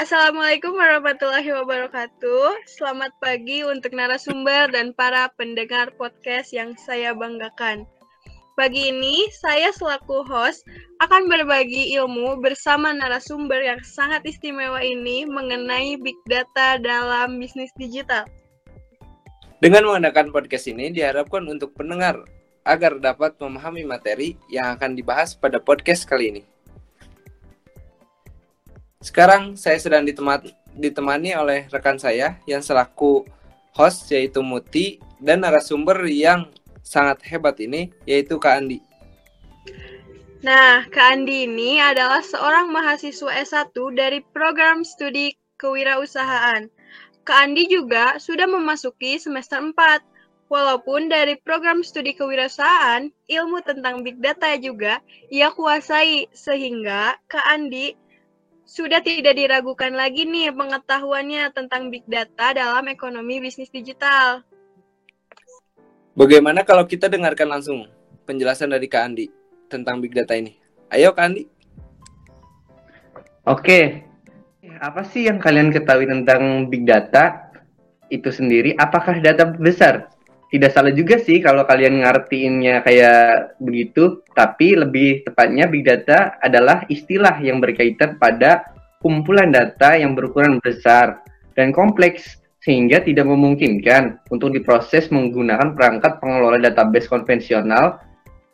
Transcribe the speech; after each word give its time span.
Assalamualaikum 0.00 0.80
warahmatullahi 0.80 1.52
wabarakatuh. 1.60 2.64
Selamat 2.64 3.12
pagi 3.20 3.60
untuk 3.68 3.92
narasumber 3.92 4.72
dan 4.72 4.96
para 4.96 5.28
pendengar 5.36 5.92
podcast 6.00 6.56
yang 6.56 6.72
saya 6.80 7.12
banggakan. 7.12 7.84
Pagi 8.56 8.88
ini, 8.88 9.28
saya 9.28 9.68
selaku 9.68 10.24
host 10.24 10.64
akan 11.04 11.28
berbagi 11.28 11.92
ilmu 12.00 12.40
bersama 12.40 12.96
narasumber 12.96 13.60
yang 13.60 13.76
sangat 13.84 14.24
istimewa 14.24 14.80
ini 14.80 15.28
mengenai 15.28 16.00
big 16.00 16.16
data 16.24 16.80
dalam 16.80 17.36
bisnis 17.36 17.68
digital. 17.76 18.24
Dengan 19.60 19.84
menggunakan 19.84 20.32
podcast 20.32 20.64
ini 20.72 20.96
diharapkan 20.96 21.44
untuk 21.44 21.76
pendengar 21.76 22.24
agar 22.64 22.96
dapat 22.96 23.36
memahami 23.36 23.84
materi 23.84 24.40
yang 24.48 24.80
akan 24.80 24.96
dibahas 24.96 25.36
pada 25.36 25.60
podcast 25.60 26.08
kali 26.08 26.32
ini. 26.32 26.42
Sekarang 29.00 29.56
saya 29.56 29.80
sedang 29.80 30.04
ditemani, 30.04 30.52
ditemani 30.76 31.32
oleh 31.32 31.64
rekan 31.72 31.96
saya 31.96 32.36
yang 32.44 32.60
selaku 32.60 33.24
host 33.72 34.12
yaitu 34.12 34.44
Muti 34.44 35.00
dan 35.16 35.40
narasumber 35.40 36.04
yang 36.04 36.52
sangat 36.84 37.24
hebat 37.24 37.56
ini 37.64 37.88
yaitu 38.04 38.36
Kak 38.36 38.60
Andi. 38.60 38.84
Nah, 40.44 40.84
Kak 40.92 41.16
Andi 41.16 41.48
ini 41.48 41.80
adalah 41.80 42.20
seorang 42.20 42.68
mahasiswa 42.68 43.40
S1 43.40 43.72
dari 43.96 44.20
program 44.36 44.84
studi 44.84 45.32
kewirausahaan. 45.56 46.68
Kak 47.24 47.38
Andi 47.40 47.72
juga 47.72 48.20
sudah 48.20 48.44
memasuki 48.44 49.16
semester 49.16 49.64
4. 49.64 50.04
Walaupun 50.52 51.08
dari 51.08 51.40
program 51.40 51.80
studi 51.80 52.12
kewirausahaan, 52.12 53.08
ilmu 53.32 53.64
tentang 53.64 54.04
big 54.04 54.20
data 54.20 54.60
juga 54.60 55.00
ia 55.32 55.48
kuasai, 55.48 56.28
sehingga 56.36 57.16
Kak 57.30 57.48
Andi 57.48 57.96
sudah 58.70 59.02
tidak 59.02 59.34
diragukan 59.34 59.90
lagi 59.90 60.22
nih 60.30 60.54
pengetahuannya 60.54 61.50
tentang 61.50 61.90
big 61.90 62.06
data 62.06 62.54
dalam 62.54 62.86
ekonomi 62.86 63.42
bisnis 63.42 63.66
digital. 63.66 64.46
Bagaimana 66.14 66.62
kalau 66.62 66.86
kita 66.86 67.10
dengarkan 67.10 67.50
langsung 67.50 67.90
penjelasan 68.30 68.70
dari 68.70 68.86
Kak 68.86 69.02
Andi 69.02 69.26
tentang 69.66 69.98
big 69.98 70.14
data 70.14 70.38
ini? 70.38 70.54
Ayo 70.86 71.10
Kak 71.10 71.34
Andi. 71.34 71.50
Oke, 73.42 74.06
apa 74.78 75.02
sih 75.02 75.26
yang 75.26 75.42
kalian 75.42 75.74
ketahui 75.74 76.06
tentang 76.06 76.70
big 76.70 76.86
data 76.86 77.50
itu 78.06 78.30
sendiri? 78.30 78.78
Apakah 78.78 79.18
data 79.18 79.50
besar? 79.50 80.14
Tidak 80.50 80.74
salah 80.74 80.90
juga 80.90 81.22
sih 81.22 81.38
kalau 81.38 81.62
kalian 81.62 82.02
ngertiinnya 82.02 82.82
kayak 82.82 83.54
begitu, 83.62 84.26
tapi 84.34 84.74
lebih 84.74 85.22
tepatnya 85.22 85.70
big 85.70 85.86
data 85.86 86.42
adalah 86.42 86.82
istilah 86.90 87.38
yang 87.38 87.62
berkaitan 87.62 88.18
pada 88.18 88.66
kumpulan 88.98 89.54
data 89.54 89.94
yang 89.94 90.18
berukuran 90.18 90.58
besar 90.58 91.22
dan 91.54 91.70
kompleks 91.70 92.42
sehingga 92.60 93.00
tidak 93.00 93.30
memungkinkan 93.30 94.20
untuk 94.28 94.50
diproses 94.50 95.08
menggunakan 95.14 95.72
perangkat 95.72 96.18
pengelola 96.18 96.58
database 96.58 97.06
konvensional 97.06 98.02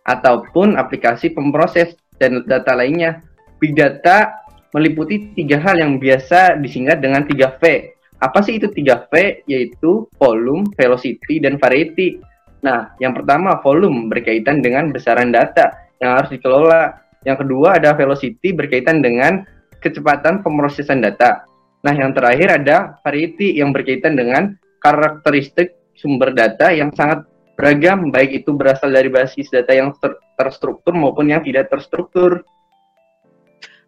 ataupun 0.05 0.77
aplikasi 0.77 1.33
pemproses 1.33 1.97
dan 2.21 2.45
data 2.45 2.77
lainnya. 2.77 3.25
Big 3.57 3.73
data 3.73 4.47
meliputi 4.77 5.33
tiga 5.33 5.57
hal 5.65 5.81
yang 5.81 5.97
biasa 5.97 6.61
disingkat 6.61 7.01
dengan 7.01 7.25
3V, 7.25 7.96
apa 8.21 8.41
sih 8.41 8.57
itu 8.57 8.73
3V? 8.73 9.45
Yaitu 9.45 10.09
volume, 10.17 10.69
velocity, 10.77 11.41
dan 11.43 11.61
variety. 11.61 12.21
Nah, 12.65 12.97
yang 12.99 13.13
pertama 13.13 13.61
volume 13.61 14.09
berkaitan 14.09 14.65
dengan 14.65 14.91
besaran 14.91 15.31
data 15.31 15.73
yang 16.01 16.17
harus 16.17 16.33
dikelola. 16.33 16.97
Yang 17.29 17.47
kedua 17.47 17.77
ada 17.77 17.93
velocity 17.93 18.55
berkaitan 18.55 19.03
dengan 19.05 19.45
kecepatan 19.83 20.41
pemrosesan 20.41 21.05
data. 21.05 21.45
Nah, 21.85 21.95
yang 21.95 22.17
terakhir 22.17 22.63
ada 22.63 22.99
variety 23.05 23.61
yang 23.61 23.71
berkaitan 23.71 24.17
dengan 24.17 24.57
karakteristik 24.81 25.77
sumber 25.95 26.33
data 26.33 26.73
yang 26.73 26.93
sangat 26.95 27.25
beragam, 27.57 28.13
baik 28.13 28.45
itu 28.45 28.53
berasal 28.53 28.93
dari 28.93 29.09
basis 29.09 29.49
data 29.49 29.73
yang 29.73 29.97
ter 29.97 30.15
terstruktur 30.37 30.93
maupun 30.93 31.33
yang 31.33 31.41
tidak 31.41 31.73
terstruktur. 31.73 32.45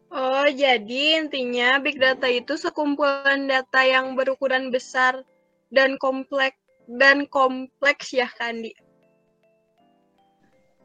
Oh, 0.08 0.48
jadi 0.48 1.20
intinya 1.20 1.76
big 1.76 2.00
data 2.00 2.24
itu 2.32 2.56
sekumpulan 2.56 3.44
data 3.44 3.84
yang 3.84 4.16
berukuran 4.16 4.72
besar 4.72 5.20
dan 5.68 6.00
kompleks 6.00 6.56
dan 6.88 7.28
kompleks 7.28 8.16
ya, 8.16 8.24
Kandi. 8.32 8.72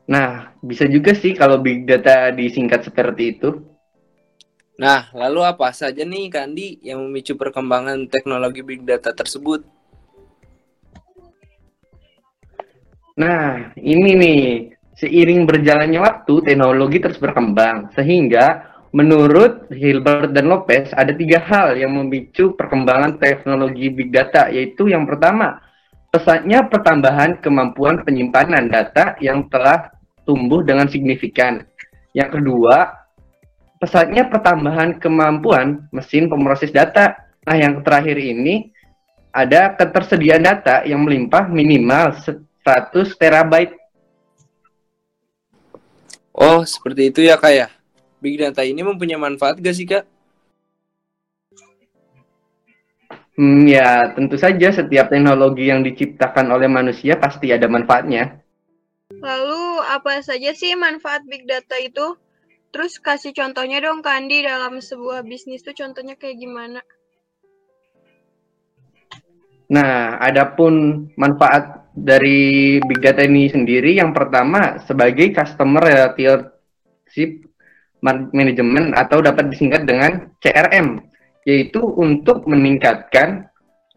Nah, 0.04 0.52
bisa 0.60 0.84
juga 0.92 1.16
sih 1.16 1.32
kalau 1.32 1.64
big 1.64 1.88
data 1.88 2.36
disingkat 2.36 2.84
seperti 2.84 3.40
itu. 3.40 3.64
Nah, 4.76 5.08
lalu 5.16 5.48
apa 5.48 5.72
saja 5.72 6.04
nih 6.04 6.28
Kandi 6.28 6.84
yang 6.84 7.00
memicu 7.08 7.40
perkembangan 7.40 8.12
teknologi 8.12 8.60
big 8.60 8.84
data 8.84 9.16
tersebut? 9.16 9.64
Nah, 13.16 13.72
ini 13.80 14.12
nih, 14.18 14.44
seiring 14.98 15.46
berjalannya 15.46 16.02
waktu, 16.02 16.34
teknologi 16.44 16.98
terus 16.98 17.22
berkembang, 17.22 17.94
sehingga 17.94 18.73
Menurut 18.94 19.74
Hilbert 19.74 20.38
dan 20.38 20.54
Lopez, 20.54 20.94
ada 20.94 21.10
tiga 21.18 21.42
hal 21.42 21.74
yang 21.74 21.98
memicu 21.98 22.54
perkembangan 22.54 23.18
teknologi 23.18 23.90
big 23.90 24.14
data, 24.14 24.54
yaitu 24.54 24.86
yang 24.86 25.10
pertama, 25.10 25.58
pesatnya 26.14 26.70
pertambahan 26.70 27.42
kemampuan 27.42 28.06
penyimpanan 28.06 28.70
data 28.70 29.18
yang 29.18 29.50
telah 29.50 29.90
tumbuh 30.30 30.62
dengan 30.62 30.86
signifikan. 30.86 31.66
Yang 32.14 32.38
kedua, 32.38 32.94
pesatnya 33.82 34.30
pertambahan 34.30 35.02
kemampuan 35.02 35.90
mesin 35.90 36.30
pemroses 36.30 36.70
data. 36.70 37.18
Nah, 37.50 37.58
yang 37.58 37.82
terakhir 37.82 38.22
ini 38.22 38.70
ada 39.34 39.74
ketersediaan 39.74 40.46
data 40.46 40.86
yang 40.86 41.02
melimpah 41.02 41.50
minimal 41.50 42.14
100 42.62 43.18
terabyte. 43.18 43.74
Oh, 46.30 46.62
seperti 46.62 47.10
itu 47.10 47.26
ya, 47.26 47.42
Kak 47.42 47.54
ya? 47.58 47.74
Big 48.24 48.40
data 48.40 48.64
ini 48.64 48.80
mempunyai 48.80 49.20
manfaat 49.20 49.60
gak 49.60 49.76
sih 49.76 49.84
kak? 49.84 50.08
Hmm, 53.34 53.66
ya 53.68 54.14
tentu 54.16 54.40
saja 54.40 54.72
setiap 54.72 55.12
teknologi 55.12 55.68
yang 55.68 55.84
diciptakan 55.84 56.54
oleh 56.54 56.70
manusia 56.72 57.20
pasti 57.20 57.52
ada 57.52 57.68
manfaatnya. 57.68 58.40
Lalu 59.20 59.84
apa 59.90 60.24
saja 60.24 60.56
sih 60.56 60.78
manfaat 60.80 61.28
big 61.28 61.44
data 61.44 61.76
itu? 61.82 62.16
Terus 62.74 62.98
kasih 62.98 63.34
contohnya 63.36 63.82
dong 63.82 64.06
Kandi 64.06 64.46
dalam 64.46 64.80
sebuah 64.80 65.26
bisnis 65.26 65.66
tuh 65.66 65.78
contohnya 65.78 66.18
kayak 66.18 66.42
gimana? 66.42 66.82
Nah, 69.74 70.22
adapun 70.22 71.06
manfaat 71.18 71.90
dari 71.94 72.78
big 72.82 73.02
data 73.02 73.26
ini 73.26 73.50
sendiri 73.50 73.98
yang 73.98 74.14
pertama 74.14 74.82
sebagai 74.86 75.34
customer 75.34 75.82
relationship 75.86 77.53
manajemen 78.04 78.92
atau 78.92 79.24
dapat 79.24 79.50
disingkat 79.50 79.88
dengan 79.88 80.28
CRM, 80.44 81.00
yaitu 81.48 81.80
untuk 81.80 82.44
meningkatkan 82.44 83.48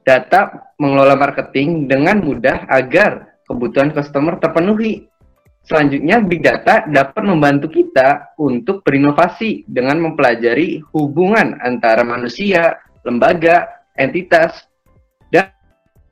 data 0.06 0.70
mengelola 0.78 1.18
marketing 1.18 1.90
dengan 1.90 2.22
mudah 2.22 2.70
agar 2.70 3.42
kebutuhan 3.50 3.90
customer 3.90 4.38
terpenuhi. 4.38 5.10
Selanjutnya, 5.66 6.22
big 6.22 6.46
data 6.46 6.86
dapat 6.86 7.26
membantu 7.26 7.66
kita 7.74 8.38
untuk 8.38 8.86
berinovasi 8.86 9.66
dengan 9.66 9.98
mempelajari 9.98 10.78
hubungan 10.94 11.58
antara 11.58 12.06
manusia, 12.06 12.78
lembaga, 13.02 13.66
entitas, 13.98 14.62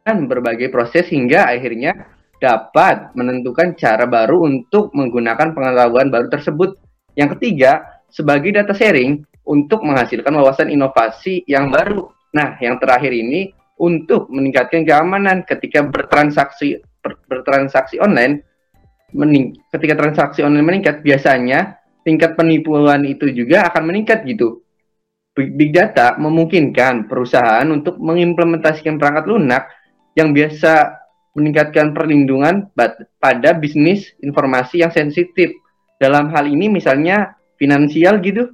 dan 0.05 0.29
berbagai 0.29 0.69
proses 0.69 1.09
hingga 1.09 1.49
akhirnya 1.49 2.13
dapat 2.37 3.17
menentukan 3.17 3.73
cara 3.73 4.05
baru 4.05 4.45
untuk 4.45 4.93
menggunakan 4.93 5.57
pengetahuan 5.57 6.13
baru 6.13 6.29
tersebut 6.29 6.77
yang 7.15 7.31
ketiga, 7.39 8.03
sebagai 8.11 8.55
data 8.55 8.75
sharing 8.75 9.23
untuk 9.47 9.83
menghasilkan 9.83 10.31
wawasan 10.35 10.71
inovasi 10.71 11.43
yang 11.51 11.71
baru. 11.71 12.11
Nah, 12.35 12.59
yang 12.59 12.79
terakhir 12.79 13.11
ini 13.15 13.51
untuk 13.79 14.31
meningkatkan 14.31 14.87
keamanan 14.87 15.43
ketika 15.43 15.83
bertransaksi 15.83 16.83
ber, 17.03 17.19
bertransaksi 17.27 17.99
online 17.99 18.43
mening, 19.15 19.55
ketika 19.71 19.95
transaksi 19.99 20.43
online 20.43 20.67
meningkat 20.67 21.03
biasanya 21.03 21.79
tingkat 22.03 22.35
penipuan 22.35 23.07
itu 23.07 23.31
juga 23.31 23.71
akan 23.71 23.91
meningkat 23.91 24.27
gitu. 24.27 24.63
Big 25.35 25.75
data 25.75 26.15
memungkinkan 26.15 27.11
perusahaan 27.11 27.67
untuk 27.67 27.99
mengimplementasikan 27.99 29.03
perangkat 29.03 29.27
lunak 29.27 29.67
yang 30.15 30.31
biasa 30.31 31.03
meningkatkan 31.35 31.91
perlindungan 31.91 32.71
pada 33.19 33.51
bisnis 33.59 34.15
informasi 34.23 34.87
yang 34.87 34.95
sensitif 34.95 35.51
dalam 35.99 36.31
hal 36.31 36.49
ini 36.51 36.67
misalnya 36.71 37.39
finansial 37.57 38.19
gitu? 38.21 38.51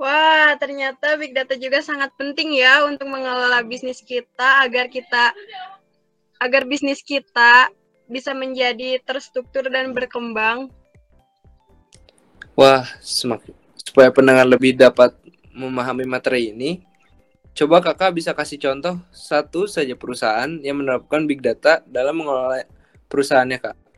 Wah, 0.00 0.56
ternyata 0.56 1.20
big 1.20 1.36
data 1.36 1.60
juga 1.60 1.84
sangat 1.84 2.08
penting 2.16 2.56
ya 2.56 2.88
untuk 2.88 3.04
mengelola 3.04 3.60
bisnis 3.60 4.00
kita 4.00 4.64
agar 4.64 4.88
kita 4.88 5.36
agar 6.40 6.64
bisnis 6.64 7.04
kita 7.04 7.68
bisa 8.08 8.32
menjadi 8.32 8.96
terstruktur 9.04 9.68
dan 9.68 9.92
berkembang. 9.92 10.72
Wah, 12.56 12.88
semakin 13.04 13.52
supaya 13.76 14.08
pendengar 14.08 14.48
lebih 14.48 14.72
dapat 14.72 15.12
memahami 15.52 16.08
materi 16.08 16.48
ini, 16.48 16.80
coba 17.52 17.84
kakak 17.84 18.16
bisa 18.16 18.32
kasih 18.32 18.56
contoh 18.56 18.96
satu 19.12 19.68
saja 19.68 19.92
perusahaan 19.98 20.48
yang 20.64 20.80
menerapkan 20.80 21.28
big 21.28 21.44
data 21.44 21.84
dalam 21.84 22.24
mengelola 22.24 22.64
perusahaannya 23.12 23.58
kak. 23.60 23.89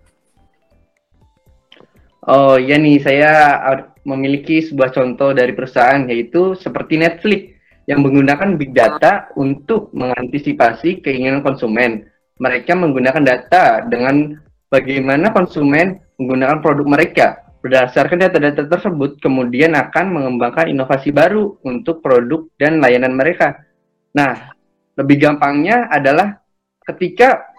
Oh 2.22 2.54
iya 2.54 2.78
nih, 2.78 3.02
saya 3.02 3.58
memiliki 4.06 4.62
sebuah 4.62 4.94
contoh 4.94 5.34
dari 5.34 5.50
perusahaan 5.58 6.06
yaitu 6.06 6.54
seperti 6.54 6.94
Netflix 6.94 7.58
yang 7.90 7.98
menggunakan 8.06 8.54
big 8.54 8.70
data 8.70 9.26
untuk 9.34 9.90
mengantisipasi 9.90 11.02
keinginan 11.02 11.42
konsumen. 11.42 12.06
Mereka 12.38 12.78
menggunakan 12.78 13.26
data 13.26 13.82
dengan 13.90 14.38
bagaimana 14.70 15.34
konsumen 15.34 15.98
menggunakan 16.14 16.62
produk 16.62 16.86
mereka. 16.86 17.26
Berdasarkan 17.62 18.19
data-data 18.22 18.70
tersebut, 18.70 19.22
kemudian 19.22 19.74
akan 19.74 20.14
mengembangkan 20.14 20.70
inovasi 20.70 21.14
baru 21.14 21.58
untuk 21.66 22.02
produk 22.02 22.46
dan 22.58 22.78
layanan 22.78 23.14
mereka. 23.14 23.66
Nah, 24.14 24.50
lebih 24.98 25.22
gampangnya 25.22 25.86
adalah 25.90 26.42
ketika 26.86 27.50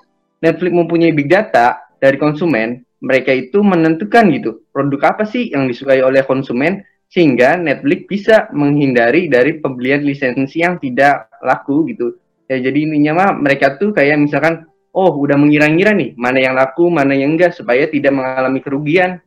Netflix 0.43 0.71
mempunyai 0.75 1.15
big 1.15 1.31
data 1.31 1.83
dari 2.03 2.19
konsumen, 2.19 2.83
mereka 3.03 3.35
itu 3.35 3.59
menentukan 3.59 4.31
gitu 4.31 4.63
produk 4.71 5.13
apa 5.13 5.27
sih 5.27 5.51
yang 5.51 5.67
disukai 5.67 5.99
oleh 5.99 6.23
konsumen 6.23 6.81
sehingga 7.11 7.59
Netflix 7.59 7.99
bisa 8.09 8.35
menghindari 8.55 9.29
dari 9.29 9.59
pembelian 9.59 10.01
lisensi 10.01 10.63
yang 10.63 10.79
tidak 10.79 11.29
laku 11.43 11.85
gitu 11.91 12.17
ya 12.47 12.57
jadi 12.63 12.79
intinya 12.89 13.11
mah 13.19 13.29
mereka 13.37 13.75
tuh 13.75 13.91
kayak 13.91 14.17
misalkan 14.23 14.65
oh 14.95 15.11
udah 15.19 15.35
mengira-ngira 15.35 15.91
nih 15.93 16.15
mana 16.15 16.39
yang 16.39 16.55
laku 16.55 16.87
mana 16.87 17.13
yang 17.13 17.35
enggak 17.35 17.53
supaya 17.53 17.85
tidak 17.91 18.15
mengalami 18.15 18.63
kerugian 18.63 19.19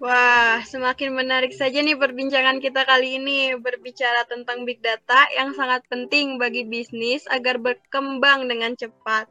Wah, 0.00 0.64
semakin 0.64 1.12
menarik 1.12 1.52
saja 1.52 1.84
nih 1.84 1.92
perbincangan 1.92 2.56
kita 2.56 2.88
kali 2.88 3.20
ini 3.20 3.52
berbicara 3.60 4.24
tentang 4.24 4.64
big 4.64 4.80
data 4.80 5.28
yang 5.36 5.52
sangat 5.52 5.84
penting 5.92 6.40
bagi 6.40 6.64
bisnis 6.64 7.28
agar 7.28 7.60
berkembang 7.60 8.48
dengan 8.48 8.72
cepat. 8.72 9.28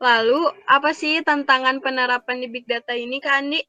Lalu, 0.00 0.48
apa 0.64 0.96
sih 0.96 1.20
tantangan 1.20 1.84
penerapan 1.84 2.40
di 2.40 2.48
Big 2.48 2.64
Data 2.64 2.96
ini, 2.96 3.20
Kak 3.20 3.36
Andi? 3.36 3.60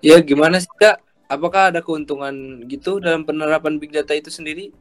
Ya, 0.00 0.16
gimana 0.24 0.56
sih, 0.56 0.72
Kak? 0.80 0.96
Apakah 1.28 1.68
ada 1.68 1.84
keuntungan 1.84 2.64
gitu 2.64 3.04
dalam 3.04 3.28
penerapan 3.28 3.76
Big 3.76 3.92
Data 3.92 4.16
itu 4.16 4.32
sendiri? 4.32 4.72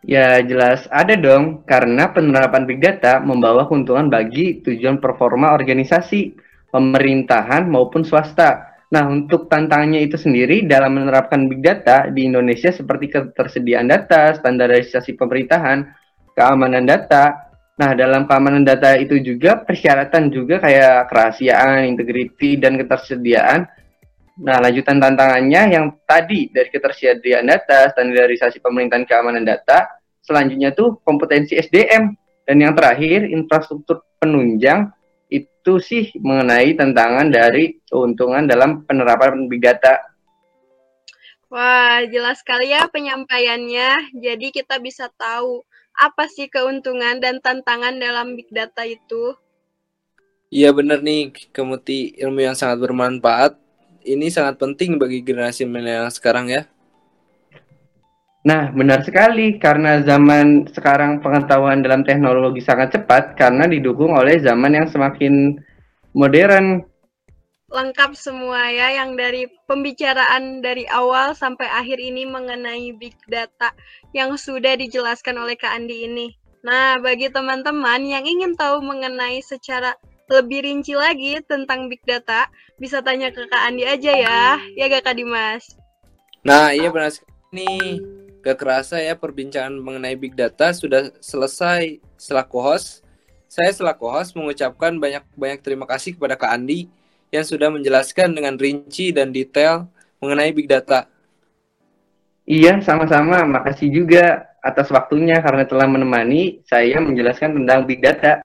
Ya, 0.00 0.40
jelas 0.40 0.88
ada 0.88 1.12
dong, 1.12 1.60
karena 1.68 2.08
penerapan 2.08 2.64
Big 2.64 2.80
Data 2.80 3.20
membawa 3.20 3.68
keuntungan 3.68 4.08
bagi 4.08 4.64
tujuan 4.64 5.04
performa 5.04 5.52
organisasi, 5.52 6.32
pemerintahan 6.72 7.68
maupun 7.68 8.00
swasta. 8.00 8.67
Nah, 8.88 9.04
untuk 9.04 9.52
tantangannya 9.52 10.00
itu 10.00 10.16
sendiri 10.16 10.64
dalam 10.64 10.96
menerapkan 10.96 11.44
big 11.44 11.60
data 11.60 12.08
di 12.08 12.24
Indonesia 12.24 12.72
seperti 12.72 13.12
ketersediaan 13.12 13.84
data, 13.84 14.32
standarisasi 14.32 15.12
pemerintahan, 15.12 15.84
keamanan 16.32 16.88
data. 16.88 17.52
Nah, 17.76 17.92
dalam 17.92 18.24
keamanan 18.24 18.64
data 18.64 18.96
itu 18.96 19.20
juga 19.20 19.60
persyaratan 19.60 20.32
juga 20.32 20.64
kayak 20.64 21.12
kerahasiaan, 21.12 21.84
integriti, 21.84 22.56
dan 22.56 22.80
ketersediaan. 22.80 23.68
Nah, 24.40 24.56
lanjutan 24.56 24.96
tantangannya 24.96 25.62
yang 25.76 25.84
tadi 26.08 26.48
dari 26.48 26.72
ketersediaan 26.72 27.44
data, 27.44 27.92
standarisasi 27.92 28.64
pemerintahan 28.64 29.04
keamanan 29.04 29.44
data, 29.44 29.84
selanjutnya 30.24 30.72
tuh 30.72 30.96
kompetensi 31.04 31.60
SDM, 31.60 32.16
dan 32.48 32.56
yang 32.56 32.72
terakhir 32.72 33.28
infrastruktur 33.28 34.00
penunjang 34.16 34.88
itu 35.68 35.76
sih 35.84 36.04
mengenai 36.16 36.72
tantangan 36.72 37.28
dari 37.28 37.76
keuntungan 37.84 38.48
dalam 38.48 38.88
penerapan 38.88 39.44
big 39.52 39.60
data. 39.60 40.00
Wah, 41.52 42.00
jelas 42.08 42.40
sekali 42.40 42.72
ya 42.72 42.88
penyampaiannya. 42.88 44.16
Jadi 44.16 44.48
kita 44.48 44.80
bisa 44.80 45.12
tahu 45.12 45.60
apa 45.92 46.24
sih 46.32 46.48
keuntungan 46.48 47.20
dan 47.20 47.44
tantangan 47.44 48.00
dalam 48.00 48.32
big 48.32 48.48
data 48.48 48.88
itu. 48.88 49.36
Iya 50.48 50.72
benar 50.72 51.04
nih, 51.04 51.52
kemuti 51.52 52.16
ilmu 52.16 52.48
yang 52.48 52.56
sangat 52.56 52.88
bermanfaat. 52.88 53.60
Ini 54.08 54.32
sangat 54.32 54.56
penting 54.56 54.96
bagi 54.96 55.20
generasi 55.20 55.68
milenial 55.68 56.08
sekarang 56.08 56.48
ya. 56.48 56.64
Nah, 58.46 58.70
benar 58.70 59.02
sekali 59.02 59.58
karena 59.58 59.98
zaman 60.06 60.70
sekarang 60.70 61.18
pengetahuan 61.18 61.82
dalam 61.82 62.06
teknologi 62.06 62.62
sangat 62.62 62.94
cepat 62.94 63.34
karena 63.34 63.66
didukung 63.66 64.14
oleh 64.14 64.38
zaman 64.38 64.78
yang 64.78 64.86
semakin 64.86 65.58
modern. 66.14 66.86
Lengkap 67.68 68.16
semua 68.16 68.70
ya 68.72 68.94
yang 69.02 69.18
dari 69.18 69.44
pembicaraan 69.68 70.64
dari 70.64 70.88
awal 70.88 71.36
sampai 71.36 71.68
akhir 71.68 72.00
ini 72.00 72.24
mengenai 72.24 72.96
big 72.96 73.12
data 73.28 73.74
yang 74.16 74.38
sudah 74.38 74.78
dijelaskan 74.78 75.36
oleh 75.36 75.58
Kak 75.58 75.74
Andi 75.74 76.08
ini. 76.08 76.32
Nah, 76.64 76.96
bagi 77.02 77.28
teman-teman 77.28 78.06
yang 78.06 78.24
ingin 78.24 78.56
tahu 78.56 78.80
mengenai 78.80 79.44
secara 79.44 79.98
lebih 80.32 80.64
rinci 80.64 80.96
lagi 80.96 81.42
tentang 81.44 81.92
big 81.92 82.00
data, 82.08 82.48
bisa 82.80 83.04
tanya 83.04 83.28
ke 83.28 83.44
Kak 83.50 83.62
Andi 83.68 83.84
aja 83.84 84.12
ya. 84.16 84.42
Ya 84.72 84.88
gak 84.88 85.04
Kak 85.04 85.16
Dimas? 85.20 85.76
Nah, 86.46 86.72
iya 86.72 86.88
benar 86.88 87.12
sekali 87.12 87.36
nih. 87.52 88.27
Gak 88.38 88.56
kerasa 88.58 89.02
ya 89.02 89.18
perbincangan 89.18 89.74
mengenai 89.74 90.14
big 90.14 90.38
data 90.38 90.70
sudah 90.70 91.10
selesai 91.18 91.98
selaku 92.14 92.58
host. 92.62 93.02
Saya 93.50 93.72
selaku 93.74 94.06
host 94.06 94.36
mengucapkan 94.38 94.94
banyak-banyak 94.94 95.60
terima 95.64 95.88
kasih 95.88 96.14
kepada 96.14 96.38
Kak 96.38 96.54
Andi 96.54 96.86
yang 97.34 97.44
sudah 97.44 97.68
menjelaskan 97.68 98.32
dengan 98.32 98.54
rinci 98.54 99.10
dan 99.10 99.34
detail 99.34 99.90
mengenai 100.22 100.54
big 100.54 100.70
data. 100.70 101.10
Iya, 102.48 102.80
sama-sama. 102.80 103.44
Makasih 103.44 103.92
juga 103.92 104.48
atas 104.64 104.88
waktunya 104.88 105.40
karena 105.44 105.68
telah 105.68 105.84
menemani 105.84 106.64
saya 106.64 106.96
menjelaskan 107.02 107.58
tentang 107.62 107.84
big 107.84 108.00
data. 108.00 108.40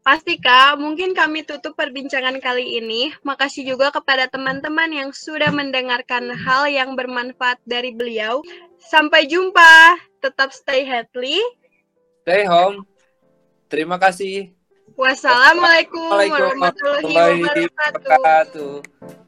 Pasti 0.00 0.40
Kak, 0.40 0.80
mungkin 0.80 1.12
kami 1.12 1.44
tutup 1.44 1.76
perbincangan 1.76 2.40
kali 2.40 2.80
ini. 2.80 3.12
Makasih 3.20 3.68
juga 3.76 3.92
kepada 3.92 4.26
teman-teman 4.32 4.88
yang 4.88 5.10
sudah 5.12 5.52
mendengarkan 5.52 6.32
hal 6.32 6.72
yang 6.72 6.96
bermanfaat 6.96 7.60
dari 7.68 7.92
beliau. 7.92 8.40
Sampai 8.80 9.28
jumpa. 9.28 10.00
Tetap 10.24 10.56
stay 10.56 10.88
healthy. 10.88 11.40
Stay 12.24 12.48
home. 12.48 12.84
Terima 13.68 14.00
kasih. 14.00 14.52
Wassalamualaikum 14.96 16.28
warahmatullahi 16.28 17.68
wabarakatuh. 17.70 19.19